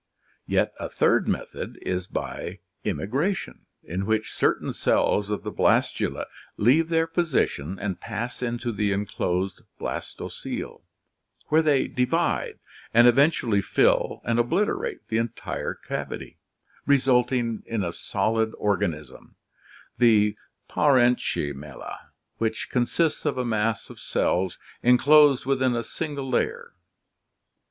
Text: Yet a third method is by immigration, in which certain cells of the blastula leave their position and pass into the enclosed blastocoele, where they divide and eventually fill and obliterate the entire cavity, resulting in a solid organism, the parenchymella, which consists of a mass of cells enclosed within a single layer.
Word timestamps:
Yet 0.47 0.73
a 0.79 0.89
third 0.89 1.27
method 1.27 1.77
is 1.83 2.07
by 2.07 2.57
immigration, 2.83 3.67
in 3.83 4.07
which 4.07 4.33
certain 4.33 4.73
cells 4.73 5.29
of 5.29 5.43
the 5.43 5.51
blastula 5.51 6.25
leave 6.57 6.89
their 6.89 7.05
position 7.05 7.77
and 7.77 7.99
pass 8.01 8.41
into 8.41 8.71
the 8.71 8.91
enclosed 8.93 9.61
blastocoele, 9.79 10.81
where 11.49 11.61
they 11.61 11.87
divide 11.87 12.57
and 12.95 13.05
eventually 13.07 13.61
fill 13.61 14.21
and 14.25 14.39
obliterate 14.39 15.07
the 15.09 15.19
entire 15.19 15.75
cavity, 15.75 16.39
resulting 16.87 17.61
in 17.67 17.83
a 17.83 17.91
solid 17.93 18.55
organism, 18.57 19.35
the 19.99 20.35
parenchymella, 20.67 22.07
which 22.39 22.71
consists 22.71 23.23
of 23.23 23.37
a 23.37 23.45
mass 23.45 23.91
of 23.91 23.99
cells 23.99 24.57
enclosed 24.81 25.45
within 25.45 25.75
a 25.75 25.83
single 25.83 26.27
layer. 26.27 26.73